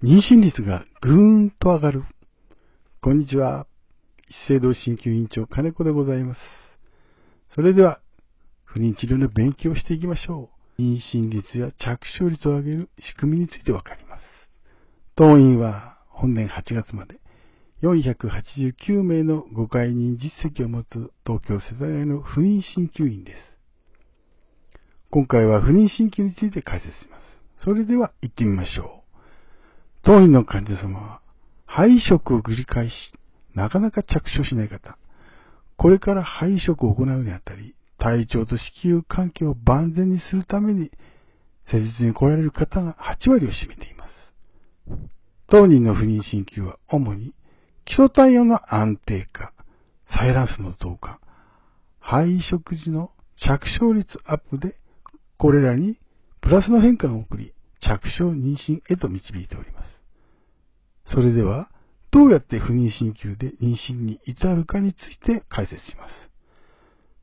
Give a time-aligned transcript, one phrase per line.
[0.00, 1.14] 妊娠率がぐー
[1.46, 2.04] んと上がる。
[3.00, 3.66] こんにちは。
[4.28, 6.40] 一斉堂鍼灸院長金子でございます。
[7.52, 8.00] それでは、
[8.62, 10.80] 不妊治療の勉強をしていきましょう。
[10.80, 14.22] 妊娠率や着床率を上げる仕組みについてわかります。
[15.16, 17.18] 当院は本年8月まで
[17.82, 23.38] 489名のご解任実績を持つ東京世田谷の不妊鍼灸院です。
[25.10, 27.64] 今回は不妊鍼灸について解説します。
[27.64, 28.97] それでは行ってみましょう。
[30.08, 31.20] 当院の患者様は、
[31.66, 32.94] 肺食を繰り返し、
[33.54, 34.96] なかなか着床しない方、
[35.76, 40.90] これから肺食を行うにあたり、体調と子宮関係を万全にするために、
[41.70, 44.98] 施術に来られる方が8割を占めています。
[45.46, 47.34] 当人の不妊鍼灸は主に
[47.84, 49.52] 基礎体温の安定化、
[50.10, 51.20] サイランスの増加、
[52.00, 53.10] 肺食時の
[53.44, 54.74] 着床率アップで、
[55.36, 55.98] これらに
[56.40, 57.52] プラスの変化を送り、
[57.82, 59.97] 着床妊娠へと導いております。
[61.12, 61.70] それでは、
[62.10, 66.12] どうやって不妊鍼灸で妊娠に至るかについて解説します。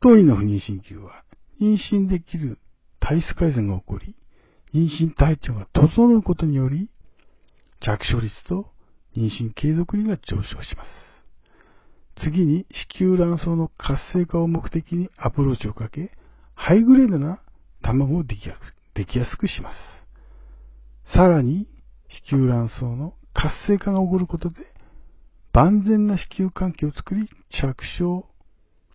[0.00, 1.24] 当院の不妊鍼灸は、
[1.60, 2.58] 妊娠できる
[3.00, 4.14] 体質改善が起こり、
[4.74, 6.90] 妊娠体調が整うことにより、
[7.80, 8.70] 着床率と
[9.16, 10.88] 妊娠継続率が上昇します。
[12.22, 12.66] 次に、
[12.98, 16.12] 子宮卵巣の活性化を目的にアプローチをかけ、
[16.54, 17.40] ハイグレードな
[17.82, 18.56] 卵をできや
[19.26, 19.76] すくします。
[21.14, 21.68] さらに、
[22.30, 24.56] 子宮卵巣の活性化が起こることで、
[25.52, 28.26] 万全な子宮環境を作り、着床、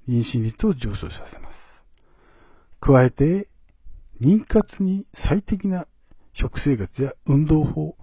[0.07, 1.55] 妊娠率を上昇させます。
[2.79, 3.49] 加えて、
[4.21, 5.87] 妊活に最適な
[6.33, 7.95] 食生活や運動法、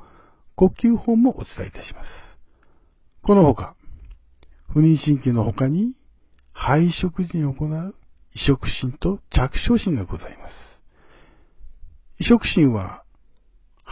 [0.54, 2.08] 呼吸法もお伝えいたします。
[3.22, 3.76] このほか、
[4.72, 5.94] 不妊神経の他に、
[6.52, 7.94] 肺食時に行う
[8.34, 10.52] 移植心と着床心がございます。
[12.18, 13.04] 移植心は、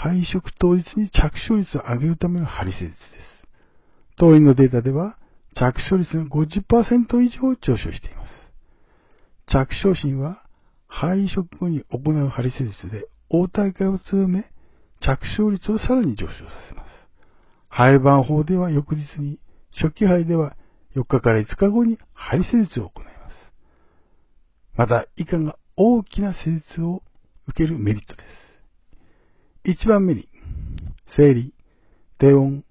[0.00, 3.48] 配食当日に着床率を上げるための針施術です。
[4.16, 5.18] 当院のデータでは、
[5.56, 8.30] 着床率が50%以上上昇しています。
[9.48, 10.44] 着床心は、
[10.86, 14.44] 肺食後に行う針施術で応体会を強め、
[15.00, 16.90] 着床率をさらに上昇させます。
[17.68, 19.40] 肺盤法では翌日に、
[19.72, 20.56] 初期肺では
[20.94, 23.16] 4日から5日後に針施術を行います。
[24.76, 27.02] また、以下が大きな施術を
[27.48, 28.47] 受けるメリットです。
[29.68, 30.30] 1番目に、
[31.14, 31.52] 生理、
[32.18, 32.64] 低温、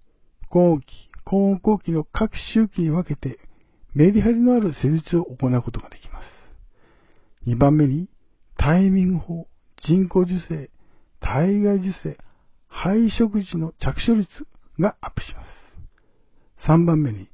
[0.50, 0.86] 高温期、
[1.26, 3.38] 高温後期の各周期に分けて、
[3.94, 6.26] メリハリのある施術を行うことができます。
[7.46, 8.10] 2番目に、
[8.58, 9.48] タイミング法、
[9.88, 10.72] 人工授精、
[11.20, 12.18] 体外受精、
[12.68, 14.48] 肺食時の着床率
[14.80, 16.68] がアップします。
[16.68, 17.30] 3番目に、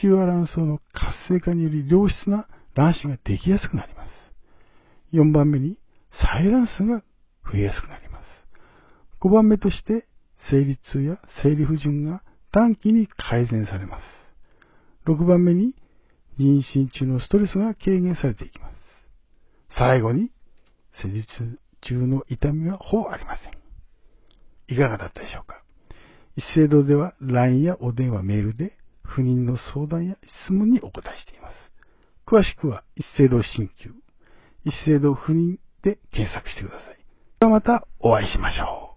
[0.00, 2.46] 子宮卵巣の活性化により良質な
[2.76, 4.10] 卵子ができやすくなります。
[5.12, 5.76] 4番目に、
[6.12, 7.02] 採卵数が
[7.50, 8.07] 増えやすくなります。
[9.20, 10.06] 5番目として、
[10.50, 14.02] 生理痛や生理不順が短期に改善されます。
[15.06, 15.74] 6番目に、
[16.38, 18.74] 妊娠中のストレスが軽減されていきます。
[19.76, 20.30] 最後に、
[21.02, 23.58] 施術中の痛みはほぼありません。
[24.68, 25.62] いかがだったでしょうか
[26.36, 31.54] 一斉堂では LINE やお電話、メールで不妊の相談や質問にお答えしています。
[32.26, 33.90] 詳しくは一斉堂鍼灸、
[34.64, 36.98] 一斉堂不妊で検索してください。
[37.40, 38.87] ではまたお会いしましょう。